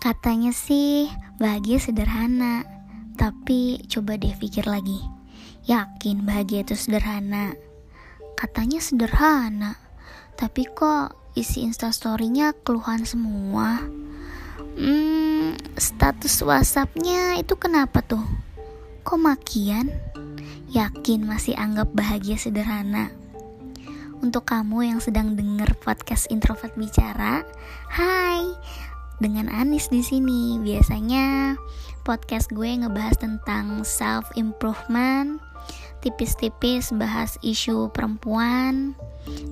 [0.00, 2.64] Katanya sih bahagia sederhana,
[3.20, 4.96] tapi coba deh pikir lagi.
[5.68, 7.52] Yakin bahagia itu sederhana?
[8.32, 9.76] Katanya sederhana,
[10.40, 13.84] tapi kok isi instastorynya keluhan semua?
[14.80, 18.24] Hmm, status whatsappnya itu kenapa tuh?
[19.04, 19.92] Kok makian?
[20.72, 23.12] Yakin masih anggap bahagia sederhana?
[24.24, 27.44] Untuk kamu yang sedang dengar podcast introvert bicara,
[27.92, 28.48] hai,
[29.20, 30.58] dengan Anis di sini.
[30.58, 31.54] Biasanya
[32.02, 35.38] podcast gue ngebahas tentang self improvement,
[36.00, 38.96] tipis-tipis bahas isu perempuan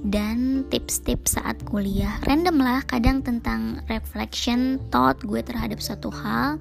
[0.08, 2.16] dan tips-tips saat kuliah.
[2.24, 6.56] Random lah, kadang tentang reflection thought gue terhadap suatu hal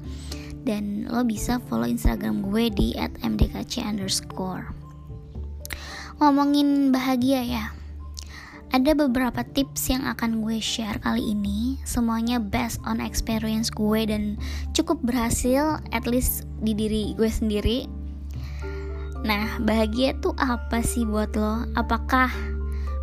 [0.68, 2.92] dan lo bisa follow Instagram gue di
[3.24, 3.88] @mdkc.
[6.18, 7.66] Ngomongin bahagia ya,
[8.76, 14.36] ada beberapa tips yang akan gue share kali ini Semuanya based on experience gue dan
[14.76, 17.88] cukup berhasil at least di diri gue sendiri
[19.26, 21.66] Nah bahagia tuh apa sih buat lo?
[21.74, 22.30] Apakah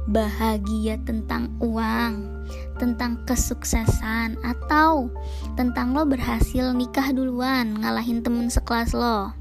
[0.07, 2.47] bahagia tentang uang?
[2.79, 4.39] Tentang kesuksesan?
[4.41, 5.11] Atau
[5.59, 9.35] tentang lo berhasil nikah duluan ngalahin temen sekelas lo?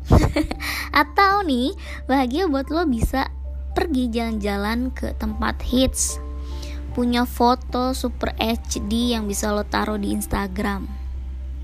[1.01, 1.71] Atau nih
[2.09, 3.29] bahagia buat lo bisa
[3.73, 6.21] pergi jalan-jalan ke tempat hits.
[6.93, 10.85] Punya foto super HD yang bisa lo taruh di Instagram.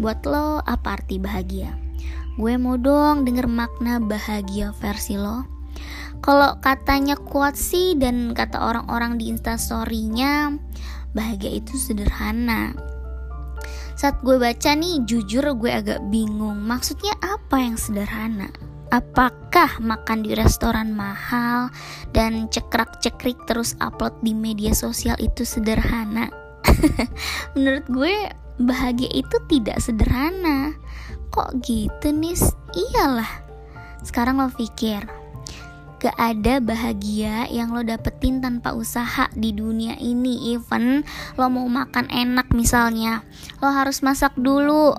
[0.01, 1.77] Buat lo apa arti bahagia?
[2.33, 5.45] Gue mau dong denger makna bahagia versi lo.
[6.19, 10.57] Kalau katanya kuat sih dan kata orang-orang di instastorynya
[11.13, 12.73] bahagia itu sederhana.
[13.99, 16.63] Saat gue baca nih jujur gue agak bingung.
[16.63, 21.69] Maksudnya apa yang sederhana Apakah makan di restoran mahal
[22.09, 26.33] dan cekrak-cekrik terus upload di media sosial itu sederhana?
[27.53, 28.15] Menurut gue
[28.57, 30.73] bahagia itu tidak sederhana.
[31.29, 32.33] Kok gitu nih?
[32.73, 33.29] Iyalah.
[34.01, 35.05] Sekarang lo pikir,
[35.99, 40.55] gak ada bahagia yang lo dapetin tanpa usaha di dunia ini.
[40.57, 41.05] Even
[41.37, 43.21] lo mau makan enak misalnya,
[43.61, 44.95] lo harus masak dulu,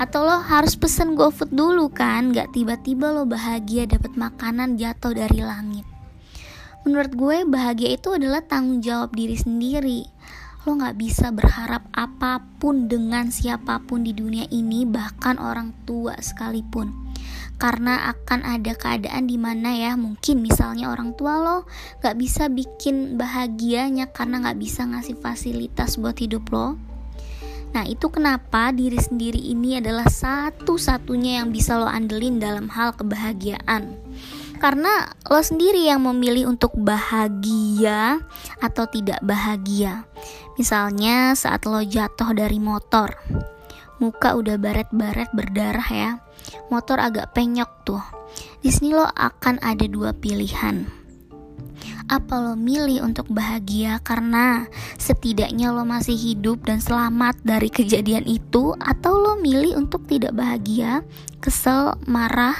[0.00, 2.32] atau lo harus pesen GoFood dulu kan?
[2.32, 5.84] Gak tiba-tiba lo bahagia dapat makanan jatuh dari langit.
[6.88, 10.08] Menurut gue bahagia itu adalah tanggung jawab diri sendiri.
[10.64, 16.16] Lo gak bisa berharap apa pun dengan siapa pun di dunia ini Bahkan orang tua
[16.16, 17.12] sekalipun.
[17.60, 21.68] Karena akan ada keadaan di mana ya mungkin misalnya orang tua lo
[22.00, 26.89] gak bisa bikin bahagianya karena gak bisa ngasih fasilitas buat hidup lo
[27.70, 33.94] Nah, itu kenapa diri sendiri ini adalah satu-satunya yang bisa lo andelin dalam hal kebahagiaan.
[34.60, 38.20] Karena lo sendiri yang memilih untuk bahagia
[38.60, 40.04] atau tidak bahagia.
[40.58, 43.16] Misalnya saat lo jatuh dari motor,
[44.02, 46.10] muka udah baret-baret berdarah ya.
[46.68, 48.02] Motor agak penyok tuh.
[48.60, 50.99] Di sini lo akan ada dua pilihan
[52.10, 54.66] apa lo milih untuk bahagia karena
[54.98, 61.06] setidaknya lo masih hidup dan selamat dari kejadian itu atau lo milih untuk tidak bahagia,
[61.38, 62.58] kesel, marah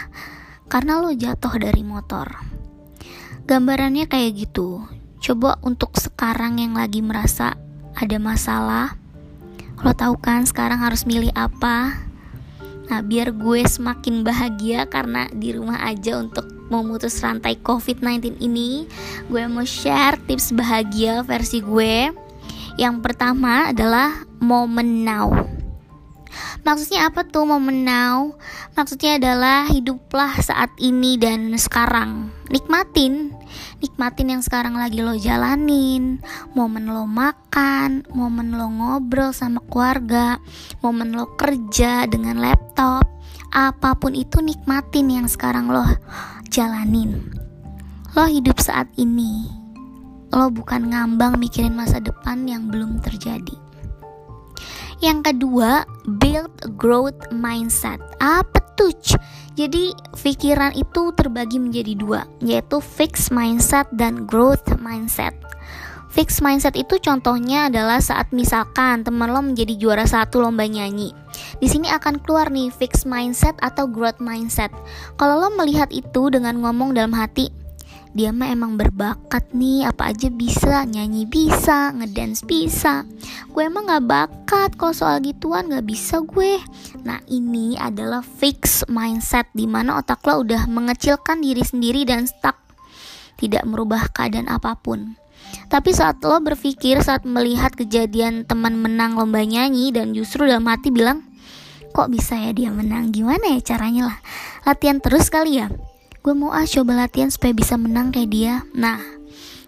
[0.70, 2.30] karena lo jatuh dari motor.
[3.50, 4.86] Gambarannya kayak gitu.
[5.18, 7.58] Coba untuk sekarang yang lagi merasa
[7.98, 8.94] ada masalah,
[9.82, 12.09] lo tahu kan sekarang harus milih apa?
[12.90, 18.90] Nah, biar gue semakin bahagia karena di rumah aja untuk memutus rantai COVID-19 ini,
[19.30, 22.10] gue mau share tips bahagia versi gue.
[22.74, 25.30] Yang pertama adalah momen now.
[26.60, 28.34] Maksudnya apa tuh momen now?
[28.78, 32.30] Maksudnya adalah hiduplah saat ini dan sekarang.
[32.50, 33.34] Nikmatin,
[33.82, 36.22] nikmatin yang sekarang lagi lo jalanin.
[36.54, 40.38] Momen lo makan, momen lo ngobrol sama keluarga,
[40.84, 42.69] momen lo kerja dengan laptop.
[43.50, 45.82] Apa pun itu nikmatin yang sekarang lo
[46.48, 47.28] jalanin.
[48.14, 49.50] Lo hidup saat ini.
[50.30, 53.58] Lo bukan ngambang mikirin masa depan yang belum terjadi.
[55.00, 55.82] Yang kedua,
[56.20, 57.98] build growth mindset.
[58.22, 58.92] Apa tuh?
[59.56, 65.36] Jadi pikiran itu terbagi menjadi dua, yaitu fixed mindset dan growth mindset.
[66.10, 71.14] Fixed mindset itu contohnya adalah saat misalkan teman lo menjadi juara satu lomba nyanyi.
[71.60, 74.72] Di sini akan keluar nih fixed mindset atau growth mindset.
[75.20, 77.52] Kalau lo melihat itu dengan ngomong dalam hati,
[78.10, 83.06] dia mah emang berbakat nih, apa aja bisa, nyanyi bisa, ngedance bisa.
[83.54, 86.58] Gue emang gak bakat kalau soal gituan gak bisa gue.
[87.06, 92.58] Nah ini adalah fixed mindset di mana otak lo udah mengecilkan diri sendiri dan stuck,
[93.38, 95.14] tidak merubah keadaan apa pun.
[95.70, 100.90] Tapi saat lo berpikir saat melihat kejadian teman menang lomba nyanyi dan justru dalam hati
[100.90, 101.29] bilang,
[101.90, 103.10] kok bisa ya dia menang?
[103.10, 104.18] Gimana ya caranya lah?
[104.64, 105.68] Latihan terus kali ya?
[106.20, 108.54] Gue mau ah coba latihan supaya bisa menang kayak dia.
[108.72, 109.00] Nah,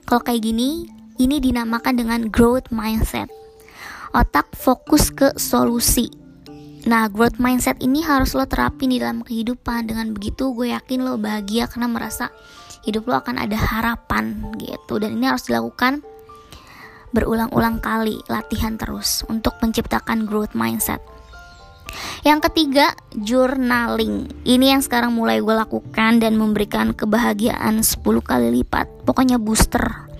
[0.06, 0.86] kalau kayak gini,
[1.18, 3.28] ini dinamakan dengan growth mindset.
[4.12, 6.12] Otak fokus ke solusi.
[6.84, 9.88] Nah, growth mindset ini harus lo terapin di dalam kehidupan.
[9.88, 12.28] Dengan begitu, gue yakin lo bahagia karena merasa
[12.82, 16.02] hidup lo akan ada harapan gitu dan ini harus dilakukan
[17.14, 20.98] berulang-ulang kali latihan terus untuk menciptakan growth mindset
[22.22, 24.30] yang ketiga, journaling.
[24.44, 29.06] Ini yang sekarang mulai gue lakukan dan memberikan kebahagiaan 10 kali lipat.
[29.08, 30.11] Pokoknya booster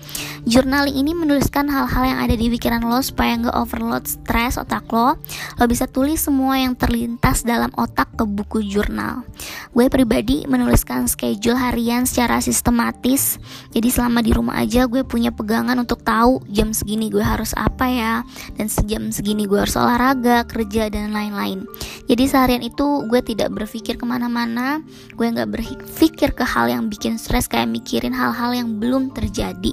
[0.43, 5.15] Journaling ini menuliskan hal-hal yang ada di pikiran lo supaya nggak overload stres otak lo.
[5.55, 9.23] Lo bisa tulis semua yang terlintas dalam otak ke buku jurnal.
[9.71, 13.39] Gue pribadi menuliskan schedule harian secara sistematis.
[13.71, 17.87] Jadi selama di rumah aja gue punya pegangan untuk tahu jam segini gue harus apa
[17.87, 18.13] ya
[18.59, 21.63] dan sejam segini gue harus olahraga, kerja dan lain-lain.
[22.11, 24.83] Jadi seharian itu gue tidak berpikir ke mana-mana,
[25.15, 29.71] gue nggak berpikir ke hal yang bikin stres kayak mikirin hal-hal yang belum terjadi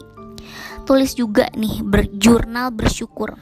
[0.90, 3.38] tulis juga nih berjurnal bersyukur.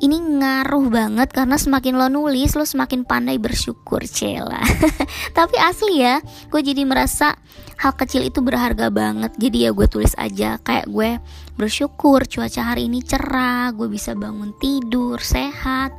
[0.00, 4.64] Ini ngaruh banget karena semakin lo nulis lo semakin pandai bersyukur cela.
[5.36, 7.36] Tapi asli ya gue jadi merasa
[7.76, 9.36] hal kecil itu berharga banget.
[9.36, 11.20] Jadi ya gue tulis aja kayak gue
[11.60, 15.92] bersyukur cuaca hari ini cerah gue bisa bangun tidur sehat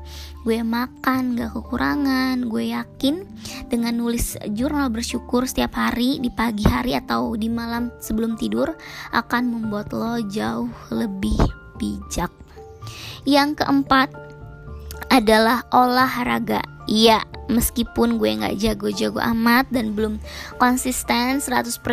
[0.48, 2.48] gue makan gak kekurangan.
[2.48, 3.28] Gue yakin
[3.68, 8.72] dengan nulis jurnal bersyukur setiap hari di pagi hari atau di malam sebelum tidur
[9.12, 11.40] akan membuat lo jauh lebih
[11.76, 12.32] bijak.
[13.28, 14.29] Yang keempat
[15.10, 16.62] adalah olahraga.
[16.90, 17.22] Iya,
[17.54, 20.18] meskipun gue gak jago-jago amat dan belum
[20.58, 21.86] konsisten 100%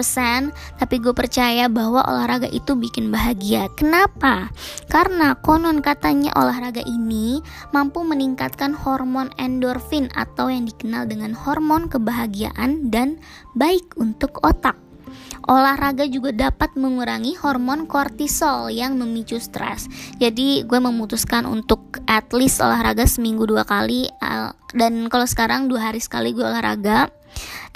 [0.81, 3.69] Tapi gue percaya bahwa olahraga itu bikin bahagia.
[3.77, 4.49] Kenapa?
[4.89, 7.45] Karena konon katanya olahraga ini
[7.77, 13.21] mampu meningkatkan hormon endorfin Atau yang dikenal dengan hormon kebahagiaan dan
[13.53, 14.86] baik untuk otak
[15.44, 19.87] Olahraga juga dapat mengurangi hormon kortisol yang memicu stres.
[20.17, 24.09] Jadi gue memutuskan untuk at least olahraga seminggu dua kali
[24.73, 27.12] dan kalau sekarang dua hari sekali gue olahraga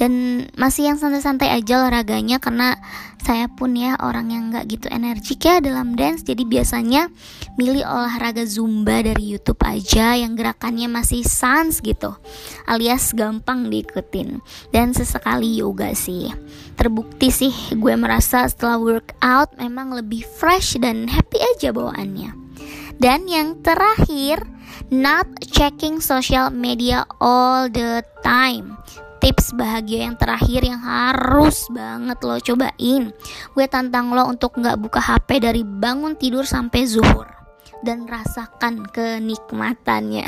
[0.01, 2.81] dan masih yang santai-santai aja olahraganya karena
[3.21, 6.25] saya pun ya orang yang nggak gitu energik ya dalam dance.
[6.25, 7.13] Jadi biasanya
[7.61, 12.17] milih olahraga zumba dari YouTube aja yang gerakannya masih sans gitu
[12.65, 14.41] alias gampang diikutin.
[14.73, 16.33] Dan sesekali yoga sih.
[16.81, 22.33] Terbukti sih gue merasa setelah workout memang lebih fresh dan happy aja bawaannya.
[22.97, 24.49] Dan yang terakhir
[24.89, 28.81] not checking social media all the time
[29.21, 33.13] tips bahagia yang terakhir yang harus banget lo cobain.
[33.53, 37.29] Gue tantang lo untuk nggak buka HP dari bangun tidur sampai zuhur.
[37.85, 40.25] Dan rasakan kenikmatannya.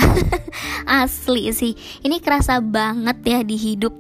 [1.05, 1.73] Asli sih.
[2.05, 3.93] Ini kerasa banget ya di hidup.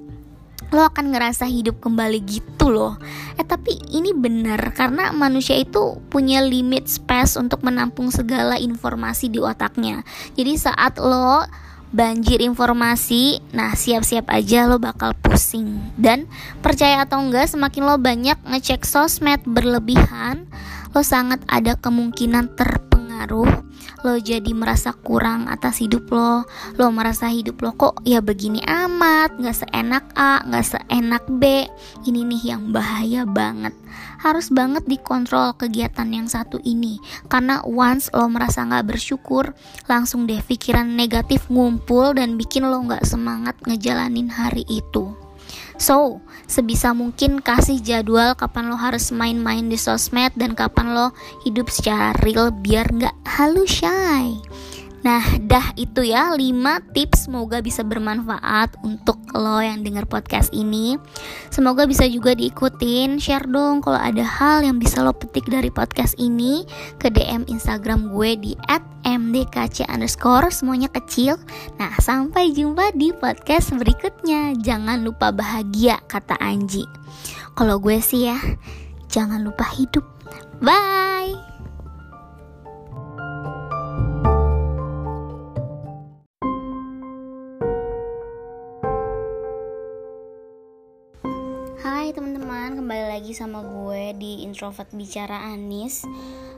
[0.72, 2.96] Lo akan ngerasa hidup kembali gitu loh.
[3.36, 9.36] Eh tapi ini benar karena manusia itu punya limit space untuk menampung segala informasi di
[9.36, 10.00] otaknya.
[10.32, 11.44] Jadi saat lo
[11.92, 15.78] banjir informasi, nah siap-siap aja lo bakal pusing.
[15.94, 16.26] Dan
[16.64, 20.48] percaya atau enggak, semakin lo banyak ngecek sosmed berlebihan,
[20.96, 26.48] lo sangat ada kemungkinan terpengaruh lo jadi merasa kurang atas hidup lo
[26.80, 31.66] lo merasa hidup lo kok ya begini amat nggak seenak A nggak seenak B.
[32.06, 33.74] Ini nih yang bahaya banget.
[34.22, 37.02] Harus banget dikontrol kegiatan yang satu ini.
[37.26, 39.56] Karena once lo merasa nggak bersyukur
[39.90, 45.21] langsung deh pikiran negatif ngumpul dan bikin lo nggak semangat ngejalanin hari itu
[45.76, 51.72] So, sebisa mungkin kasih jadwal kapan lo harus main-main di sosmed dan kapan lo hidup
[51.72, 54.38] secara real biar nggak halu shy.
[55.02, 60.94] Nah, dah itu ya 5 tips semoga bisa bermanfaat untuk lo yang dengar podcast ini.
[61.50, 63.18] Semoga bisa juga diikutin.
[63.18, 66.62] Share dong kalau ada hal yang bisa lo petik dari podcast ini
[67.02, 68.52] ke DM Instagram gue di
[69.02, 71.34] @mdkc underscore semuanya kecil.
[71.82, 74.54] Nah, sampai jumpa di podcast berikutnya.
[74.62, 76.86] Jangan lupa bahagia kata Anji.
[77.58, 78.38] Kalau gue sih ya,
[79.10, 80.06] jangan lupa hidup.
[80.62, 81.51] Bye.
[93.22, 96.02] Lagi sama gue di introvert bicara Anis.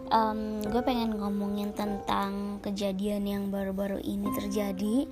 [0.09, 5.05] Um, gue pengen ngomongin tentang kejadian yang baru-baru ini terjadi.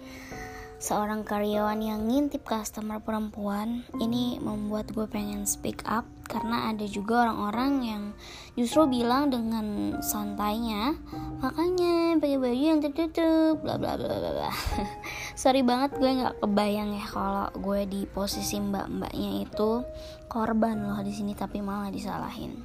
[0.82, 7.28] Seorang karyawan yang ngintip customer perempuan ini membuat gue pengen speak up karena ada juga
[7.28, 8.02] orang-orang yang
[8.54, 10.96] justru bilang dengan santainya
[11.40, 14.52] makanya pakai baju yang tertutup bla bla bla bla bla.
[15.42, 19.82] Sorry banget gue nggak kebayang ya kalau gue di posisi mbak-mbaknya itu
[20.28, 22.60] korban loh di sini tapi malah disalahin.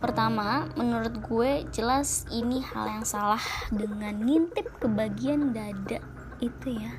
[0.00, 6.00] Pertama, menurut gue jelas ini hal yang salah dengan ngintip ke bagian dada
[6.40, 6.92] itu ya.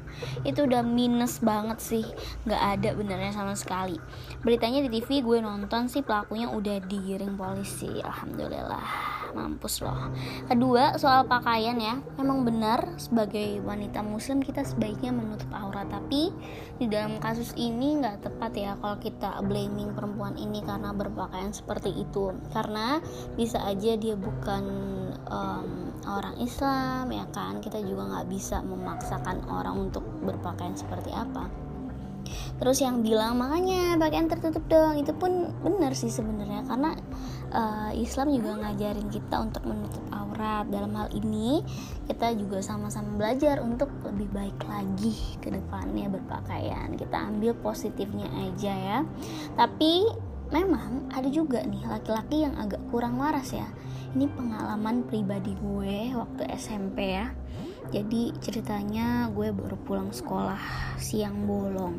[0.46, 2.06] Itu udah minus banget sih.
[2.46, 3.98] Nggak ada benernya sama sekali.
[4.42, 8.02] Beritanya di TV gue nonton sih pelakunya udah digiring polisi.
[8.02, 9.12] Alhamdulillah.
[9.32, 10.12] Mampus loh.
[10.48, 12.00] Kedua soal pakaian ya.
[12.20, 15.88] Memang benar sebagai wanita muslim kita sebaiknya menutup aurat.
[15.90, 16.32] Tapi
[16.78, 21.94] di dalam kasus ini nggak tepat ya kalau kita blaming perempuan ini karena berpakaian seperti
[21.96, 22.36] itu.
[22.52, 23.00] Karena
[23.36, 24.64] bisa aja dia bukan
[25.28, 27.62] um, orang Islam ya kan?
[27.62, 31.50] Kita juga nggak bisa memaksakan orang untuk berpakaian seperti apa.
[32.62, 35.02] Terus yang bilang makanya pakaian tertutup dong.
[35.02, 36.94] Itu pun benar sih sebenarnya karena
[37.52, 40.70] uh, Islam juga ngajarin kita untuk menutup aurat.
[40.70, 41.66] Dalam hal ini
[42.06, 46.94] kita juga sama-sama belajar untuk lebih baik lagi ke depannya berpakaian.
[46.96, 49.00] Kita ambil positifnya aja ya.
[49.58, 50.06] Tapi
[50.52, 53.66] memang ada juga nih laki-laki yang agak kurang waras ya
[54.12, 57.32] ini pengalaman pribadi gue waktu SMP ya.
[57.92, 60.60] Jadi ceritanya gue baru pulang sekolah
[61.00, 61.96] siang bolong.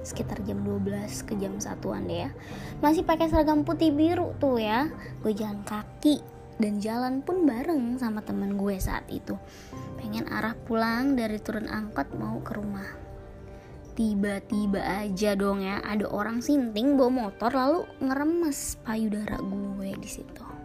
[0.00, 2.30] Sekitar jam 12 ke jam satuan deh ya.
[2.80, 4.88] Masih pakai seragam putih biru tuh ya.
[5.20, 6.24] Gue jalan kaki
[6.56, 9.36] dan jalan pun bareng sama temen gue saat itu.
[10.00, 12.88] Pengen arah pulang dari turun angkot mau ke rumah.
[14.00, 20.59] Tiba-tiba aja dong ya ada orang sinting bawa motor lalu ngeremes payudara gue di situ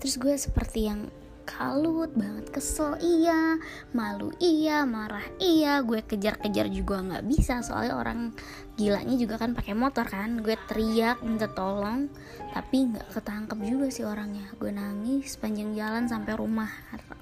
[0.00, 1.12] terus gue seperti yang
[1.50, 3.58] kalut banget kesel iya
[3.90, 5.82] malu iya marah iya.
[5.82, 8.30] Gue kejar-kejar juga nggak bisa soalnya orang
[8.78, 10.38] gilanya juga kan pakai motor kan.
[10.40, 12.06] Gue teriak minta tolong
[12.54, 14.46] tapi nggak ketangkep juga sih orangnya.
[14.56, 16.70] Gue nangis sepanjang jalan sampai rumah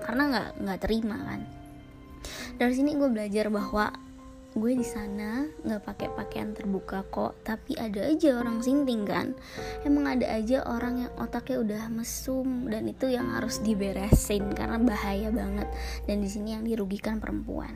[0.04, 1.40] karena nggak nggak terima kan.
[2.61, 4.07] Dari sini gue belajar bahwa
[4.58, 9.32] gue di sana nggak pakai pakaian terbuka kok tapi ada aja orang sinting kan?
[9.86, 15.32] Emang ada aja orang yang otaknya udah mesum dan itu yang harus diberesin karena bahaya
[15.32, 15.70] banget.
[16.04, 17.72] Dan di sini yang dirugikan perempuan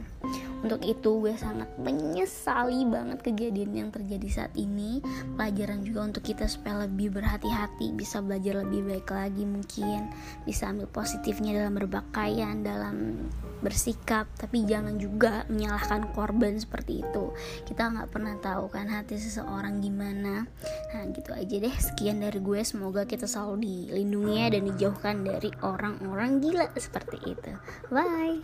[0.62, 5.02] untuk itu gue sangat menyesali banget kejadian yang terjadi saat ini.
[5.34, 10.14] Pelajaran juga untuk kita supaya lebih berhati-hati bisa belajar lebih baik lagi mungkin.
[10.46, 13.26] Bisa ambil positifnya dalam berpakaian dalam
[13.62, 17.34] bersikap tapi jangan juga menyalahkan korban seperti itu.
[17.66, 20.46] Kita nggak pernah tahu kan hati seseorang gimana.
[20.94, 21.74] Nah gitu aja deh.
[21.74, 22.62] Sekian dari gue.
[22.62, 27.50] Semoga kita selalu dilindungi ya dan dijauhkan dari orang-orang gila seperti itu.
[27.90, 28.38] Bye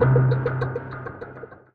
[0.00, 0.39] thank you